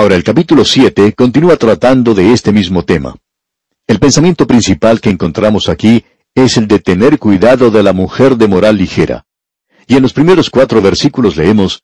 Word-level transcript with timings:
Ahora, 0.00 0.16
el 0.16 0.24
capítulo 0.24 0.64
7 0.64 1.12
continúa 1.12 1.58
tratando 1.58 2.14
de 2.14 2.32
este 2.32 2.52
mismo 2.52 2.86
tema. 2.86 3.14
El 3.86 3.98
pensamiento 3.98 4.46
principal 4.46 4.98
que 4.98 5.10
encontramos 5.10 5.68
aquí 5.68 6.06
es 6.34 6.56
el 6.56 6.66
de 6.68 6.78
tener 6.78 7.18
cuidado 7.18 7.70
de 7.70 7.82
la 7.82 7.92
mujer 7.92 8.38
de 8.38 8.48
moral 8.48 8.78
ligera. 8.78 9.26
Y 9.86 9.96
en 9.96 10.02
los 10.02 10.14
primeros 10.14 10.48
cuatro 10.48 10.80
versículos 10.80 11.36
leemos, 11.36 11.82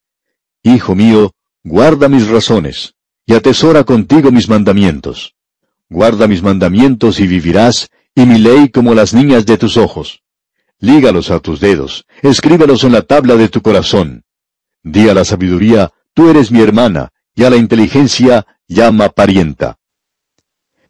Hijo 0.63 0.95
mío, 0.95 1.35
guarda 1.63 2.09
mis 2.09 2.27
razones, 2.27 2.95
y 3.27 3.35
atesora 3.35 3.85
contigo 3.85 4.33
mis 4.33 4.49
mandamientos. 4.49 5.35
Guarda 5.91 6.27
mis 6.27 6.43
mandamientos 6.43 7.21
y 7.21 7.27
vivirás, 7.27 7.91
y 8.15 8.25
mi 8.25 8.39
ley 8.39 8.71
como 8.71 8.95
las 8.95 9.13
niñas 9.13 9.45
de 9.45 9.59
tus 9.59 9.77
ojos. 9.77 10.23
Lígalos 10.79 11.31
a 11.31 11.39
tus 11.41 11.61
dedos, 11.61 12.07
escríbelos 12.23 12.83
en 12.85 12.93
la 12.93 13.03
tabla 13.03 13.37
de 13.37 13.51
tu 13.51 13.61
corazón. 13.61 14.25
Di 14.83 15.07
a 15.07 15.13
la 15.13 15.27
sabiduría, 15.27 15.93
tú 16.15 16.31
eres 16.31 16.51
mi 16.51 16.63
hermana, 16.63 17.11
y 17.37 17.45
a 17.45 17.51
la 17.51 17.57
inteligencia 17.57 18.47
llama 18.67 19.11
parienta. 19.11 19.79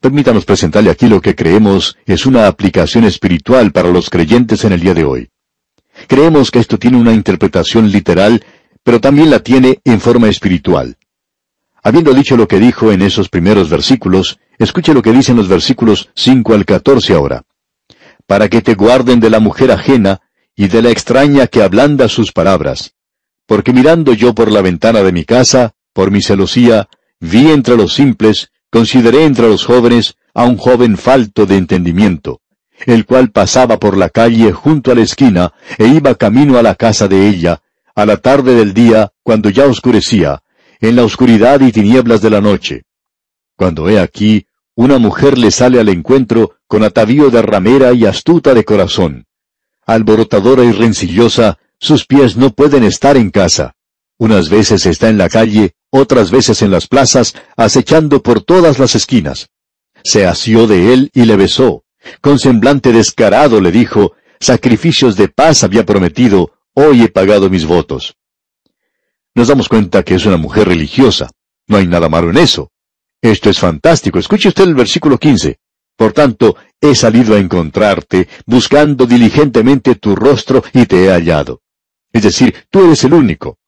Permítanos 0.01 0.45
presentarle 0.45 0.91
aquí 0.91 1.09
lo 1.09 1.21
que 1.21 1.35
creemos 1.35 1.99
es 2.07 2.25
una 2.25 2.47
aplicación 2.47 3.05
espiritual 3.05 3.73
para 3.73 3.91
los 3.91 4.09
creyentes 4.09 4.65
en 4.65 4.73
el 4.73 4.81
día 4.81 4.95
de 4.95 5.05
hoy. 5.05 5.29
Creemos 6.07 6.51
que 6.51 6.61
esto 6.61 6.79
tiene 6.79 6.99
una 6.99 7.13
interpretación 7.13 7.91
literal, 7.91 8.45
pero 8.85 9.01
también 9.01 9.31
la 9.31 9.41
tiene 9.41 9.81
en 9.85 10.01
forma 10.01 10.29
espiritual. 10.29 10.97
Habiendo 11.83 12.15
dicho 12.15 12.37
lo 12.37 12.47
que 12.47 12.61
dijo 12.61 12.93
en 12.93 13.03
esos 13.03 13.29
primeros 13.29 13.69
versículos, 13.69 14.39
escuche 14.59 14.95
lo 14.95 15.03
que 15.03 15.13
dicen 15.13 15.37
los 15.37 15.49
versículos 15.49 16.11
5 16.15 16.55
al 16.55 16.65
14 16.65 17.15
ahora. 17.15 17.43
Para 18.27 18.49
que 18.49 18.63
te 18.63 18.75
guarden 18.75 19.19
de 19.19 19.31
la 19.31 19.41
mujer 19.41 19.73
ajena 19.73 20.21
y 20.55 20.69
de 20.69 20.83
la 20.83 20.91
extraña 20.91 21.49
que 21.49 21.63
ablanda 21.63 22.09
sus 22.09 22.31
palabras. 22.33 22.95
Porque 23.47 23.73
mirando 23.73 24.13
yo 24.13 24.35
por 24.35 24.53
la 24.53 24.63
ventana 24.63 25.03
de 25.03 25.13
mi 25.13 25.25
casa, 25.25 25.76
por 25.97 26.11
mi 26.11 26.21
celosía, 26.21 26.91
vi 27.21 27.51
entre 27.51 27.75
los 27.75 27.95
simples, 27.95 28.51
consideré 28.71 29.25
entre 29.25 29.49
los 29.49 29.65
jóvenes 29.65 30.19
a 30.35 30.45
un 30.45 30.59
joven 30.59 30.99
falto 30.99 31.47
de 31.47 31.57
entendimiento, 31.57 32.43
el 32.85 33.07
cual 33.07 33.31
pasaba 33.31 33.79
por 33.79 33.97
la 33.97 34.11
calle 34.11 34.53
junto 34.53 34.93
a 34.93 34.95
la 34.95 35.01
esquina 35.01 35.55
e 35.79 35.87
iba 35.87 36.15
camino 36.15 36.59
a 36.59 36.63
la 36.63 36.75
casa 36.75 37.09
de 37.09 37.27
ella, 37.27 37.63
a 37.95 38.05
la 38.05 38.19
tarde 38.19 38.55
del 38.55 38.75
día, 38.75 39.11
cuando 39.23 39.49
ya 39.49 39.65
oscurecía, 39.65 40.43
en 40.83 40.97
la 40.97 41.05
oscuridad 41.05 41.63
y 41.63 41.73
tinieblas 41.73 42.21
de 42.21 42.29
la 42.29 42.43
noche. 42.43 42.83
Cuando 43.57 43.89
he 43.89 43.99
aquí, 43.99 44.47
una 44.75 44.99
mujer 44.99 45.39
le 45.39 45.51
sale 45.51 45.81
al 45.81 45.89
encuentro 45.89 46.57
con 46.67 46.85
atavío 46.85 47.31
de 47.31 47.41
ramera 47.41 47.95
y 47.95 48.05
astuta 48.05 48.53
de 48.53 48.65
corazón. 48.65 49.25
Alborotadora 49.87 50.63
y 50.63 50.73
rencillosa, 50.73 51.57
sus 51.79 52.05
pies 52.05 52.37
no 52.37 52.51
pueden 52.51 52.85
estar 52.85 53.17
en 53.17 53.31
casa. 53.31 53.77
Unas 54.19 54.49
veces 54.51 54.85
está 54.85 55.09
en 55.09 55.19
la 55.19 55.29
calle, 55.29 55.75
otras 55.97 56.31
veces 56.31 56.63
en 56.63 56.71
las 56.71 56.87
plazas, 56.87 57.35
acechando 57.57 58.23
por 58.23 58.43
todas 58.43 58.79
las 58.79 58.95
esquinas. 58.95 59.49
Se 60.05 60.27
asió 60.27 60.67
de 60.67 60.93
él 60.93 61.11
y 61.15 61.25
le 61.25 61.37
besó. 61.37 61.85
Con 62.21 62.39
semblante 62.39 62.93
descarado 62.93 63.61
le 63.61 63.73
dijo, 63.73 64.13
Sacrificios 64.39 65.17
de 65.17 65.29
paz 65.29 65.65
había 65.65 65.85
prometido, 65.85 66.53
hoy 66.75 67.03
he 67.03 67.09
pagado 67.09 67.49
mis 67.51 67.65
votos. 67.65 68.17
Nos 69.35 69.49
damos 69.49 69.69
cuenta 69.69 70.03
que 70.03 70.15
es 70.15 70.27
una 70.27 70.37
mujer 70.37 70.69
religiosa. 70.69 71.31
No 71.67 71.77
hay 71.77 71.87
nada 71.87 72.09
malo 72.09 72.31
en 72.31 72.39
eso. 72.39 72.71
Esto 73.21 73.51
es 73.51 73.59
fantástico. 73.59 74.19
Escuche 74.19 74.49
usted 74.49 74.65
el 74.65 74.75
versículo 74.75 75.19
15. 75.19 75.59
Por 75.97 76.13
tanto, 76.13 76.57
he 76.81 76.95
salido 76.95 77.35
a 77.35 77.39
encontrarte, 77.39 78.29
buscando 78.45 79.07
diligentemente 79.07 79.95
tu 79.97 80.15
rostro 80.15 80.63
y 80.73 80.87
te 80.87 81.05
he 81.05 81.11
hallado. 81.11 81.63
Es 82.13 82.23
decir, 82.23 82.55
tú 82.71 82.85
eres 82.85 83.03
el 83.05 83.15
único. 83.15 83.59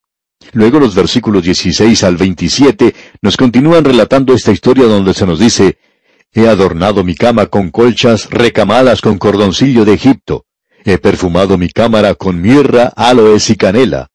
Luego 0.52 0.80
los 0.80 0.94
versículos 0.94 1.42
16 1.42 2.04
al 2.04 2.16
27 2.16 2.94
nos 3.22 3.36
continúan 3.36 3.84
relatando 3.84 4.32
esta 4.32 4.52
historia 4.52 4.84
donde 4.84 5.14
se 5.14 5.26
nos 5.26 5.38
dice, 5.38 5.78
He 6.32 6.46
adornado 6.48 7.04
mi 7.04 7.14
cama 7.14 7.46
con 7.46 7.70
colchas 7.70 8.28
recamadas 8.30 9.00
con 9.00 9.18
cordoncillo 9.18 9.84
de 9.84 9.94
Egipto. 9.94 10.44
He 10.84 10.98
perfumado 10.98 11.58
mi 11.58 11.68
cámara 11.68 12.14
con 12.14 12.40
mirra, 12.40 12.92
aloes 12.96 13.50
y 13.50 13.56
canela. 13.56 14.08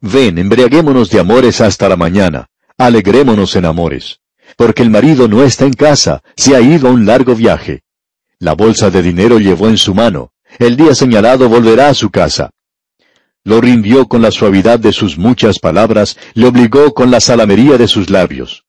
Ven, 0.00 0.38
embriaguémonos 0.38 1.10
de 1.10 1.20
amores 1.20 1.60
hasta 1.60 1.88
la 1.88 1.96
mañana. 1.96 2.46
Alegrémonos 2.78 3.56
en 3.56 3.66
amores. 3.66 4.20
Porque 4.56 4.82
el 4.82 4.90
marido 4.90 5.28
no 5.28 5.42
está 5.44 5.64
en 5.66 5.72
casa, 5.72 6.22
se 6.36 6.56
ha 6.56 6.60
ido 6.60 6.88
a 6.88 6.92
un 6.92 7.06
largo 7.06 7.34
viaje. 7.34 7.82
La 8.38 8.54
bolsa 8.54 8.90
de 8.90 9.02
dinero 9.02 9.38
llevó 9.38 9.68
en 9.68 9.76
su 9.76 9.94
mano. 9.94 10.32
El 10.58 10.76
día 10.76 10.94
señalado 10.94 11.48
volverá 11.48 11.88
a 11.88 11.94
su 11.94 12.10
casa. 12.10 12.50
Lo 13.42 13.60
rindió 13.62 14.06
con 14.06 14.20
la 14.20 14.30
suavidad 14.30 14.78
de 14.78 14.92
sus 14.92 15.16
muchas 15.16 15.58
palabras, 15.58 16.18
le 16.34 16.46
obligó 16.46 16.92
con 16.92 17.10
la 17.10 17.20
salamería 17.20 17.78
de 17.78 17.88
sus 17.88 18.10
labios. 18.10 18.66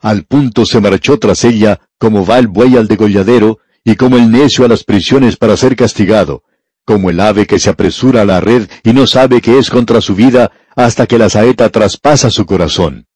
Al 0.00 0.24
punto 0.24 0.64
se 0.64 0.80
marchó 0.80 1.18
tras 1.18 1.44
ella, 1.44 1.80
como 1.98 2.24
va 2.24 2.38
el 2.38 2.48
buey 2.48 2.76
al 2.76 2.88
degolladero, 2.88 3.58
y 3.84 3.96
como 3.96 4.16
el 4.16 4.30
necio 4.30 4.64
a 4.64 4.68
las 4.68 4.84
prisiones 4.84 5.36
para 5.36 5.56
ser 5.56 5.76
castigado, 5.76 6.44
como 6.86 7.10
el 7.10 7.20
ave 7.20 7.46
que 7.46 7.58
se 7.58 7.68
apresura 7.68 8.22
a 8.22 8.24
la 8.24 8.40
red 8.40 8.68
y 8.82 8.94
no 8.94 9.06
sabe 9.06 9.42
que 9.42 9.58
es 9.58 9.68
contra 9.68 10.00
su 10.00 10.14
vida, 10.14 10.50
hasta 10.74 11.06
que 11.06 11.18
la 11.18 11.28
saeta 11.28 11.68
traspasa 11.68 12.30
su 12.30 12.46
corazón. 12.46 13.06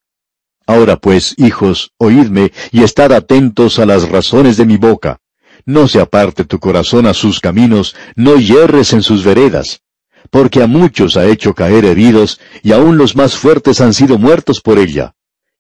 Ahora 0.66 0.96
pues, 0.98 1.34
hijos, 1.38 1.92
oídme 1.96 2.52
y 2.72 2.82
estad 2.82 3.12
atentos 3.12 3.78
a 3.78 3.86
las 3.86 4.08
razones 4.08 4.58
de 4.58 4.66
mi 4.66 4.76
boca. 4.76 5.18
No 5.64 5.88
se 5.88 6.00
aparte 6.00 6.44
tu 6.44 6.58
corazón 6.58 7.06
a 7.06 7.14
sus 7.14 7.40
caminos, 7.40 7.96
no 8.16 8.36
yerres 8.36 8.92
en 8.92 9.02
sus 9.02 9.24
veredas 9.24 9.80
porque 10.30 10.62
a 10.62 10.66
muchos 10.66 11.16
ha 11.16 11.26
hecho 11.26 11.54
caer 11.54 11.84
heridos, 11.84 12.40
y 12.62 12.72
aun 12.72 12.96
los 12.96 13.16
más 13.16 13.36
fuertes 13.36 13.80
han 13.80 13.92
sido 13.92 14.16
muertos 14.16 14.60
por 14.60 14.78
ella. 14.78 15.14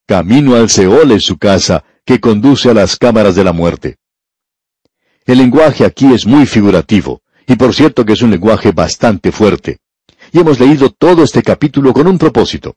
Camino 0.06 0.54
al 0.54 0.70
Seol 0.70 1.10
es 1.12 1.24
su 1.24 1.38
casa, 1.38 1.84
que 2.04 2.20
conduce 2.20 2.70
a 2.70 2.74
las 2.74 2.96
cámaras 2.96 3.34
de 3.34 3.44
la 3.44 3.52
muerte. 3.52 3.96
El 5.26 5.38
lenguaje 5.38 5.84
aquí 5.84 6.12
es 6.12 6.26
muy 6.26 6.46
figurativo, 6.46 7.22
y 7.46 7.56
por 7.56 7.74
cierto 7.74 8.04
que 8.04 8.12
es 8.12 8.22
un 8.22 8.30
lenguaje 8.30 8.72
bastante 8.72 9.32
fuerte. 9.32 9.78
Y 10.32 10.38
hemos 10.38 10.60
leído 10.60 10.90
todo 10.90 11.24
este 11.24 11.42
capítulo 11.42 11.92
con 11.92 12.06
un 12.06 12.18
propósito. 12.18 12.76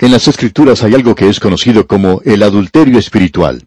En 0.00 0.12
las 0.12 0.28
Escrituras 0.28 0.82
hay 0.82 0.94
algo 0.94 1.14
que 1.14 1.28
es 1.28 1.40
conocido 1.40 1.86
como 1.86 2.20
el 2.24 2.42
adulterio 2.42 2.98
espiritual. 2.98 3.66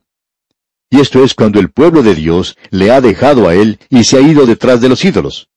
Y 0.89 0.99
esto 0.99 1.23
es 1.23 1.33
cuando 1.33 1.59
el 1.59 1.71
pueblo 1.71 2.03
de 2.03 2.13
Dios 2.13 2.55
le 2.69 2.91
ha 2.91 3.01
dejado 3.01 3.47
a 3.47 3.55
él 3.55 3.79
y 3.89 4.03
se 4.03 4.17
ha 4.17 4.21
ido 4.21 4.45
detrás 4.45 4.79
de 4.81 4.89
los 4.89 5.03
ídolos 5.03 5.49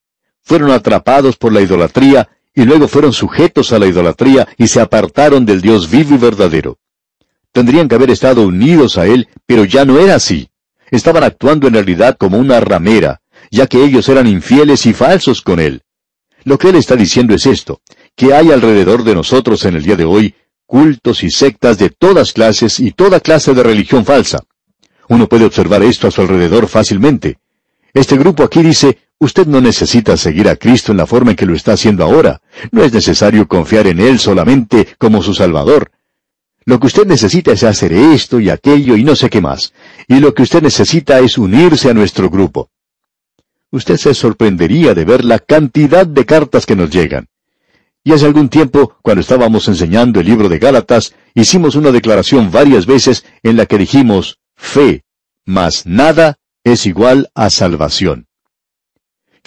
fueron 0.47 0.71
atrapados 0.71 1.35
por 1.35 1.51
la 1.51 1.59
idolatría 1.59 2.29
y 2.55 2.63
luego 2.63 2.87
fueron 2.87 3.11
sujetos 3.11 3.73
a 3.73 3.79
la 3.79 3.85
idolatría 3.85 4.47
y 4.57 4.67
se 4.67 4.79
apartaron 4.79 5.45
del 5.45 5.59
Dios 5.59 5.91
vivo 5.91 6.15
y 6.15 6.17
verdadero. 6.17 6.77
Tendrían 7.51 7.89
que 7.89 7.95
haber 7.95 8.11
estado 8.11 8.43
unidos 8.43 8.97
a 8.97 9.07
Él, 9.07 9.27
pero 9.45 9.65
ya 9.65 9.83
no 9.83 9.99
era 9.99 10.15
así. 10.15 10.47
Estaban 10.89 11.25
actuando 11.25 11.67
en 11.67 11.73
realidad 11.73 12.15
como 12.17 12.37
una 12.37 12.61
ramera, 12.61 13.19
ya 13.51 13.67
que 13.67 13.83
ellos 13.83 14.07
eran 14.07 14.25
infieles 14.25 14.85
y 14.85 14.93
falsos 14.93 15.41
con 15.41 15.59
Él. 15.59 15.81
Lo 16.45 16.57
que 16.57 16.69
Él 16.69 16.77
está 16.77 16.95
diciendo 16.95 17.35
es 17.35 17.45
esto, 17.45 17.81
que 18.15 18.33
hay 18.33 18.51
alrededor 18.51 19.03
de 19.03 19.15
nosotros 19.15 19.65
en 19.65 19.75
el 19.75 19.83
día 19.83 19.97
de 19.97 20.05
hoy 20.05 20.33
cultos 20.65 21.23
y 21.23 21.29
sectas 21.29 21.77
de 21.77 21.89
todas 21.89 22.31
clases 22.31 22.79
y 22.79 22.91
toda 22.91 23.19
clase 23.19 23.53
de 23.53 23.63
religión 23.63 24.05
falsa. 24.05 24.39
Uno 25.09 25.27
puede 25.27 25.43
observar 25.43 25.83
esto 25.83 26.07
a 26.07 26.11
su 26.11 26.21
alrededor 26.21 26.69
fácilmente. 26.69 27.37
Este 27.93 28.17
grupo 28.17 28.43
aquí 28.43 28.61
dice, 28.61 28.97
Usted 29.19 29.47
no 29.47 29.61
necesita 29.61 30.15
seguir 30.15 30.47
a 30.47 30.55
Cristo 30.55 30.91
en 30.91 30.99
la 30.99 31.07
forma 31.07 31.31
en 31.31 31.37
que 31.37 31.47
lo 31.47 31.55
está 31.55 31.73
haciendo 31.73 32.03
ahora. 32.03 32.39
No 32.71 32.83
es 32.83 32.93
necesario 32.93 33.47
confiar 33.47 33.87
en 33.87 33.99
Él 33.99 34.19
solamente 34.19 34.87
como 34.99 35.23
su 35.23 35.33
Salvador. 35.33 35.91
Lo 36.65 36.79
que 36.79 36.87
usted 36.87 37.07
necesita 37.07 37.51
es 37.51 37.63
hacer 37.63 37.93
esto 37.93 38.39
y 38.39 38.49
aquello 38.49 38.95
y 38.95 39.03
no 39.03 39.15
sé 39.15 39.29
qué 39.29 39.41
más. 39.41 39.73
Y 40.07 40.19
lo 40.19 40.35
que 40.35 40.43
usted 40.43 40.61
necesita 40.61 41.19
es 41.19 41.37
unirse 41.37 41.89
a 41.89 41.93
nuestro 41.95 42.29
grupo. 42.29 42.69
Usted 43.71 43.97
se 43.97 44.13
sorprendería 44.13 44.93
de 44.93 45.03
ver 45.03 45.25
la 45.25 45.39
cantidad 45.39 46.05
de 46.05 46.25
cartas 46.25 46.65
que 46.65 46.75
nos 46.75 46.91
llegan. 46.91 47.27
Y 48.03 48.13
hace 48.13 48.25
algún 48.25 48.49
tiempo, 48.49 48.97
cuando 49.01 49.21
estábamos 49.21 49.67
enseñando 49.67 50.19
el 50.19 50.27
libro 50.27 50.47
de 50.47 50.59
Gálatas, 50.59 51.15
hicimos 51.33 51.75
una 51.75 51.91
declaración 51.91 52.51
varias 52.51 52.85
veces 52.85 53.25
en 53.43 53.57
la 53.57 53.65
que 53.65 53.77
dijimos, 53.77 54.39
fe, 54.55 55.03
más 55.43 55.85
nada 55.85 56.37
es 56.63 56.85
igual 56.85 57.29
a 57.35 57.49
salvación 57.49 58.27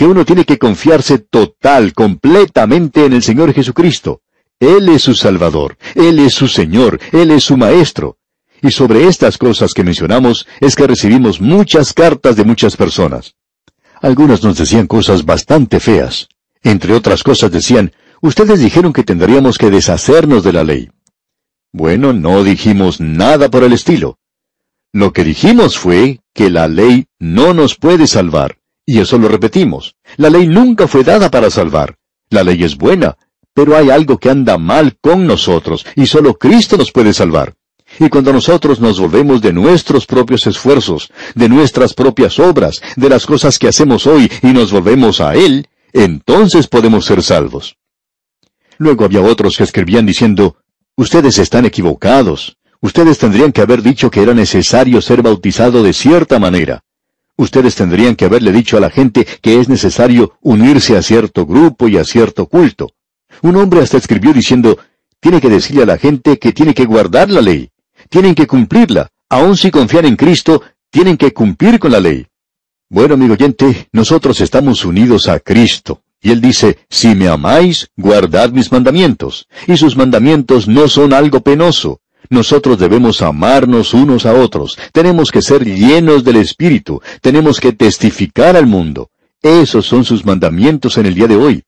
que 0.00 0.06
uno 0.06 0.24
tiene 0.24 0.46
que 0.46 0.56
confiarse 0.56 1.18
total, 1.18 1.92
completamente 1.92 3.04
en 3.04 3.12
el 3.12 3.22
Señor 3.22 3.52
Jesucristo. 3.52 4.22
Él 4.58 4.88
es 4.88 5.02
su 5.02 5.14
Salvador, 5.14 5.76
Él 5.94 6.20
es 6.20 6.32
su 6.32 6.48
Señor, 6.48 6.98
Él 7.12 7.30
es 7.30 7.44
su 7.44 7.58
Maestro. 7.58 8.16
Y 8.62 8.70
sobre 8.70 9.08
estas 9.08 9.36
cosas 9.36 9.74
que 9.74 9.84
mencionamos 9.84 10.46
es 10.60 10.74
que 10.74 10.86
recibimos 10.86 11.42
muchas 11.42 11.92
cartas 11.92 12.36
de 12.36 12.44
muchas 12.44 12.78
personas. 12.78 13.34
Algunas 14.00 14.42
nos 14.42 14.56
decían 14.56 14.86
cosas 14.86 15.26
bastante 15.26 15.80
feas. 15.80 16.28
Entre 16.62 16.94
otras 16.94 17.22
cosas 17.22 17.52
decían, 17.52 17.92
ustedes 18.22 18.60
dijeron 18.60 18.94
que 18.94 19.04
tendríamos 19.04 19.58
que 19.58 19.68
deshacernos 19.68 20.42
de 20.44 20.52
la 20.54 20.64
ley. 20.64 20.90
Bueno, 21.72 22.14
no 22.14 22.42
dijimos 22.42 23.02
nada 23.02 23.50
por 23.50 23.64
el 23.64 23.74
estilo. 23.74 24.18
Lo 24.92 25.12
que 25.12 25.24
dijimos 25.24 25.78
fue 25.78 26.20
que 26.34 26.50
la 26.50 26.68
ley 26.68 27.06
no 27.18 27.54
nos 27.54 27.76
puede 27.76 28.06
salvar. 28.06 28.58
Y 28.84 28.98
eso 28.98 29.18
lo 29.18 29.28
repetimos. 29.28 29.94
La 30.16 30.30
ley 30.30 30.46
nunca 30.46 30.88
fue 30.88 31.04
dada 31.04 31.30
para 31.30 31.50
salvar. 31.50 31.96
La 32.28 32.42
ley 32.42 32.64
es 32.64 32.76
buena, 32.76 33.16
pero 33.54 33.76
hay 33.76 33.90
algo 33.90 34.18
que 34.18 34.30
anda 34.30 34.58
mal 34.58 34.96
con 35.00 35.26
nosotros, 35.26 35.84
y 35.96 36.06
solo 36.06 36.34
Cristo 36.34 36.76
nos 36.76 36.92
puede 36.92 37.12
salvar. 37.12 37.54
Y 37.98 38.08
cuando 38.08 38.32
nosotros 38.32 38.80
nos 38.80 39.00
volvemos 39.00 39.42
de 39.42 39.52
nuestros 39.52 40.06
propios 40.06 40.46
esfuerzos, 40.46 41.10
de 41.34 41.48
nuestras 41.48 41.92
propias 41.94 42.38
obras, 42.38 42.80
de 42.96 43.08
las 43.08 43.26
cosas 43.26 43.58
que 43.58 43.68
hacemos 43.68 44.06
hoy 44.06 44.30
y 44.42 44.48
nos 44.48 44.70
volvemos 44.70 45.20
a 45.20 45.34
Él, 45.34 45.66
entonces 45.92 46.68
podemos 46.68 47.04
ser 47.04 47.22
salvos. 47.22 47.76
Luego 48.78 49.04
había 49.04 49.20
otros 49.20 49.56
que 49.56 49.64
escribían 49.64 50.06
diciendo, 50.06 50.56
Ustedes 50.96 51.38
están 51.38 51.64
equivocados. 51.64 52.58
Ustedes 52.82 53.18
tendrían 53.18 53.52
que 53.52 53.60
haber 53.60 53.82
dicho 53.82 54.10
que 54.10 54.22
era 54.22 54.32
necesario 54.32 55.02
ser 55.02 55.22
bautizado 55.22 55.82
de 55.82 55.92
cierta 55.92 56.38
manera. 56.38 56.82
Ustedes 57.36 57.74
tendrían 57.74 58.16
que 58.16 58.24
haberle 58.24 58.52
dicho 58.52 58.76
a 58.76 58.80
la 58.80 58.90
gente 58.90 59.26
que 59.42 59.60
es 59.60 59.68
necesario 59.68 60.34
unirse 60.40 60.96
a 60.96 61.02
cierto 61.02 61.46
grupo 61.46 61.88
y 61.88 61.96
a 61.98 62.04
cierto 62.04 62.46
culto. 62.46 62.90
Un 63.42 63.56
hombre 63.56 63.80
hasta 63.80 63.96
escribió 63.96 64.32
diciendo, 64.32 64.78
tiene 65.20 65.40
que 65.40 65.48
decirle 65.48 65.82
a 65.82 65.86
la 65.86 65.98
gente 65.98 66.38
que 66.38 66.52
tiene 66.52 66.74
que 66.74 66.86
guardar 66.86 67.30
la 67.30 67.40
ley, 67.40 67.70
tienen 68.08 68.34
que 68.34 68.46
cumplirla, 68.46 69.08
aun 69.28 69.56
si 69.56 69.70
confían 69.70 70.06
en 70.06 70.16
Cristo, 70.16 70.62
tienen 70.90 71.16
que 71.16 71.32
cumplir 71.32 71.78
con 71.78 71.92
la 71.92 72.00
ley. 72.00 72.26
Bueno, 72.88 73.14
amigo 73.14 73.34
oyente, 73.34 73.88
nosotros 73.92 74.40
estamos 74.40 74.84
unidos 74.84 75.28
a 75.28 75.38
Cristo. 75.38 76.02
Y 76.22 76.32
él 76.32 76.40
dice, 76.40 76.78
si 76.90 77.14
me 77.14 77.28
amáis, 77.28 77.88
guardad 77.96 78.50
mis 78.50 78.70
mandamientos. 78.72 79.46
Y 79.66 79.76
sus 79.76 79.96
mandamientos 79.96 80.68
no 80.68 80.88
son 80.88 81.14
algo 81.14 81.40
penoso. 81.40 81.99
Nosotros 82.30 82.78
debemos 82.78 83.22
amarnos 83.22 83.92
unos 83.92 84.24
a 84.24 84.34
otros. 84.34 84.78
Tenemos 84.92 85.32
que 85.32 85.42
ser 85.42 85.64
llenos 85.64 86.22
del 86.22 86.36
Espíritu. 86.36 87.02
Tenemos 87.20 87.58
que 87.58 87.72
testificar 87.72 88.56
al 88.56 88.68
mundo. 88.68 89.10
Esos 89.42 89.84
son 89.86 90.04
sus 90.04 90.24
mandamientos 90.24 90.96
en 90.96 91.06
el 91.06 91.14
día 91.16 91.26
de 91.26 91.36
hoy. 91.36 91.64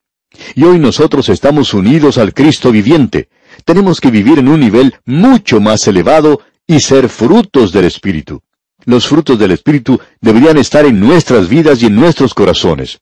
Y 0.54 0.62
hoy 0.62 0.78
nosotros 0.78 1.28
estamos 1.28 1.74
unidos 1.74 2.16
al 2.16 2.32
Cristo 2.32 2.70
viviente. 2.70 3.28
Tenemos 3.64 4.00
que 4.00 4.12
vivir 4.12 4.38
en 4.38 4.48
un 4.48 4.60
nivel 4.60 4.94
mucho 5.04 5.60
más 5.60 5.86
elevado 5.88 6.40
y 6.66 6.78
ser 6.78 7.08
frutos 7.08 7.72
del 7.72 7.86
Espíritu. 7.86 8.40
Los 8.84 9.08
frutos 9.08 9.38
del 9.40 9.50
Espíritu 9.50 10.00
deberían 10.20 10.58
estar 10.58 10.86
en 10.86 11.00
nuestras 11.00 11.48
vidas 11.48 11.82
y 11.82 11.86
en 11.86 11.96
nuestros 11.96 12.34
corazones. 12.34 13.00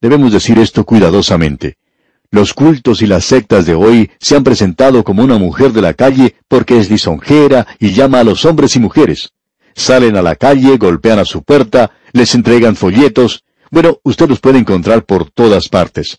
Debemos 0.00 0.30
decir 0.30 0.58
esto 0.58 0.84
cuidadosamente. 0.84 1.78
Los 2.30 2.54
cultos 2.54 3.02
y 3.02 3.06
las 3.06 3.24
sectas 3.24 3.66
de 3.66 3.74
hoy 3.74 4.10
se 4.18 4.36
han 4.36 4.44
presentado 4.44 5.04
como 5.04 5.22
una 5.22 5.38
mujer 5.38 5.72
de 5.72 5.82
la 5.82 5.94
calle 5.94 6.36
porque 6.48 6.78
es 6.78 6.90
lisonjera 6.90 7.66
y 7.78 7.92
llama 7.92 8.20
a 8.20 8.24
los 8.24 8.44
hombres 8.44 8.76
y 8.76 8.80
mujeres. 8.80 9.32
Salen 9.74 10.16
a 10.16 10.22
la 10.22 10.36
calle, 10.36 10.76
golpean 10.78 11.18
a 11.18 11.24
su 11.24 11.42
puerta, 11.42 11.92
les 12.12 12.34
entregan 12.34 12.76
folletos. 12.76 13.44
Bueno, 13.70 13.98
usted 14.02 14.28
los 14.28 14.40
puede 14.40 14.58
encontrar 14.58 15.04
por 15.04 15.30
todas 15.30 15.68
partes. 15.68 16.18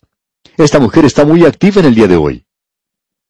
Esta 0.56 0.78
mujer 0.78 1.04
está 1.04 1.24
muy 1.24 1.44
activa 1.44 1.80
en 1.80 1.86
el 1.86 1.94
día 1.94 2.08
de 2.08 2.16
hoy. 2.16 2.44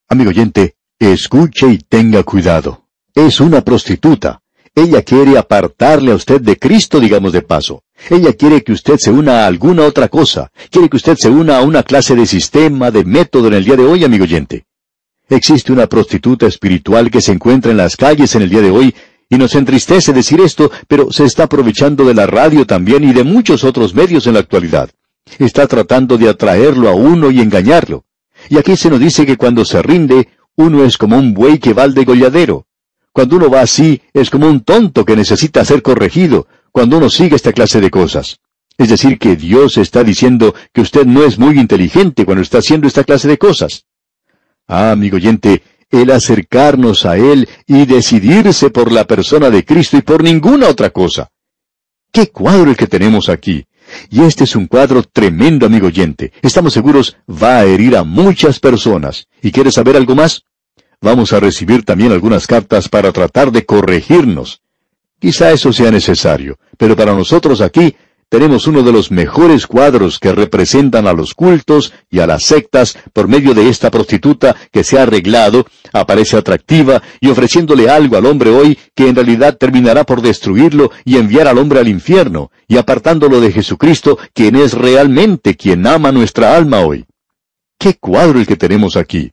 Amigo 0.09 0.31
oyente, 0.31 0.77
escuche 0.99 1.69
y 1.69 1.79
tenga 1.79 2.23
cuidado. 2.23 2.85
Es 3.15 3.41
una 3.41 3.63
prostituta. 3.63 4.43
Ella 4.75 5.03
quiere 5.03 5.37
apartarle 5.37 6.13
a 6.13 6.15
usted 6.15 6.41
de 6.41 6.57
Cristo, 6.57 7.01
digamos 7.01 7.33
de 7.33 7.43
paso. 7.43 7.83
Ella 8.11 8.33
quiere 8.33 8.63
que 8.63 8.73
usted 8.73 8.97
se 8.99 9.11
una 9.11 9.45
a 9.45 9.47
alguna 9.47 9.85
otra 9.85 10.09
cosa. 10.09 10.51
Quiere 10.71 10.89
que 10.89 10.97
usted 10.97 11.17
se 11.17 11.29
una 11.29 11.59
a 11.59 11.63
una 11.63 11.83
clase 11.83 12.15
de 12.15 12.27
sistema, 12.27 12.91
de 12.91 13.05
método 13.05 13.49
en 13.49 13.55
el 13.55 13.65
día 13.65 13.77
de 13.77 13.85
hoy, 13.85 14.05
amigo 14.05 14.25
oyente. 14.25 14.65
Existe 15.29 15.73
una 15.73 15.87
prostituta 15.87 16.47
espiritual 16.47 17.11
que 17.11 17.21
se 17.21 17.33
encuentra 17.33 17.71
en 17.71 17.77
las 17.77 17.97
calles 17.97 18.35
en 18.35 18.43
el 18.43 18.49
día 18.49 18.63
de 18.63 18.71
hoy, 18.71 18.95
y 19.29 19.37
nos 19.37 19.55
entristece 19.55 20.13
decir 20.15 20.41
esto, 20.41 20.71
pero 20.87 21.13
se 21.13 21.25
está 21.25 21.45
aprovechando 21.45 22.05
de 22.05 22.15
la 22.15 22.27
radio 22.27 22.67
también 22.67 23.05
y 23.05 23.13
de 23.13 23.25
muchos 23.25 23.63
otros 23.63 23.95
medios 23.95 24.27
en 24.27 24.35
la 24.35 24.41
actualidad. 24.41 24.91
Está 25.39 25.67
tratando 25.67 26.17
de 26.17 26.31
atraerlo 26.31 26.89
a 26.89 26.95
uno 26.95 27.31
y 27.31 27.41
engañarlo. 27.41 28.05
Y 28.49 28.57
aquí 28.57 28.77
se 28.77 28.89
nos 28.89 29.01
dice 29.01 29.27
que 29.27 29.37
cuando 29.37 29.67
se 29.67 29.83
rinde, 29.83 30.29
uno 30.57 30.83
es 30.85 30.97
como 30.97 31.19
un 31.19 31.35
buey 31.35 31.59
que 31.59 31.75
va 31.75 31.83
al 31.83 31.93
degolladero. 31.93 32.67
Cuando 33.13 33.37
uno 33.37 33.51
va 33.51 33.61
así, 33.61 34.01
es 34.15 34.31
como 34.31 34.49
un 34.49 34.61
tonto 34.61 35.05
que 35.05 35.17
necesita 35.17 35.65
ser 35.65 35.83
corregido, 35.83 36.47
cuando 36.73 36.99
uno 36.99 37.11
sigue 37.11 37.37
esta 37.37 37.53
clase 37.53 37.81
de 37.81 37.91
cosas. 37.91 38.41
Es 38.77 38.89
decir, 38.89 39.19
que 39.19 39.37
Dios 39.37 39.77
está 39.77 40.05
diciendo 40.05 40.55
que 40.73 40.81
usted 40.81 41.05
no 41.05 41.25
es 41.25 41.39
muy 41.39 41.59
inteligente 41.59 42.25
cuando 42.25 42.43
está 42.43 42.59
haciendo 42.59 42.87
esta 42.87 43.05
clase 43.05 43.27
de 43.27 43.39
cosas. 43.39 43.87
Ah, 44.67 44.93
amigo 44.93 45.17
oyente, 45.17 45.63
el 45.91 46.11
acercarnos 46.11 47.05
a 47.05 47.17
Él 47.17 47.49
y 47.67 47.87
decidirse 47.87 48.71
por 48.71 48.93
la 48.93 49.07
persona 49.07 49.51
de 49.51 49.65
Cristo 49.65 49.97
y 49.97 50.03
por 50.03 50.23
ninguna 50.23 50.69
otra 50.69 50.91
cosa. 50.91 51.31
¡Qué 52.13 52.29
cuadro 52.29 52.71
el 52.71 52.77
que 52.77 52.87
tenemos 52.87 53.29
aquí! 53.29 53.67
Y 54.11 54.23
este 54.23 54.45
es 54.45 54.55
un 54.55 54.67
cuadro 54.67 55.03
tremendo, 55.03 55.67
amigo 55.67 55.87
oyente. 55.87 56.33
Estamos 56.43 56.75
seguros 56.75 57.17
va 57.29 57.59
a 57.59 57.65
herir 57.65 57.97
a 57.97 58.05
muchas 58.05 58.61
personas. 58.61 59.27
¿Y 59.43 59.51
quieres 59.51 59.75
saber 59.75 59.97
algo 59.97 60.15
más? 60.15 60.45
vamos 61.01 61.33
a 61.33 61.41
recibir 61.41 61.85
también 61.85 62.13
algunas 62.13 62.47
cartas 62.47 62.89
para 62.89 63.13
tratar 63.13 63.53
de 63.53 63.65
corregirnos. 63.65 64.63
Quizá 65.21 65.51
eso 65.51 65.73
sea 65.73 65.91
necesario, 65.91 66.59
pero 66.77 66.95
para 66.95 67.13
nosotros 67.13 67.61
aquí 67.61 67.97
tenemos 68.29 68.67
uno 68.67 68.83
de 68.83 68.93
los 68.93 69.11
mejores 69.11 69.67
cuadros 69.67 70.19
que 70.19 70.33
representan 70.33 71.07
a 71.07 71.15
los 71.15 71.35
cultos 71.35 71.95
y 72.11 72.21
a 72.21 72.27
las 72.27 72.45
sectas 72.45 72.99
por 73.15 73.27
medio 73.27 73.55
de 73.55 73.69
esta 73.69 73.91
prostituta 73.91 74.55
que 74.71 74.85
se 74.85 74.99
ha 74.99 75.05
arreglado, 75.05 75.67
aparece 75.93 76.37
atractiva 76.37 77.03
y 77.21 77.31
ofreciéndole 77.31 77.89
algo 77.89 78.17
al 78.17 78.27
hombre 78.27 78.51
hoy 78.51 78.79
que 78.95 79.09
en 79.09 79.17
realidad 79.17 79.57
terminará 79.57 80.05
por 80.05 80.21
destruirlo 80.21 80.91
y 81.05 81.17
enviar 81.17 81.49
al 81.49 81.59
hombre 81.59 81.81
al 81.81 81.89
infierno, 81.89 82.51
y 82.69 82.77
apartándolo 82.77 83.41
de 83.41 83.51
Jesucristo, 83.51 84.19
quien 84.35 84.57
es 84.57 84.75
realmente 84.75 85.57
quien 85.57 85.87
ama 85.87 86.13
nuestra 86.13 86.55
alma 86.55 86.81
hoy. 86.81 87.07
¡Qué 87.79 87.95
cuadro 87.95 88.39
el 88.39 88.47
que 88.47 88.57
tenemos 88.57 88.97
aquí! 88.97 89.31